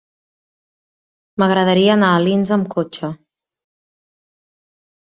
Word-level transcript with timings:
M'agradaria 1.43 1.93
anar 1.97 2.09
a 2.15 2.25
Alins 2.25 2.55
amb 2.59 2.73
cotxe. 2.75 3.13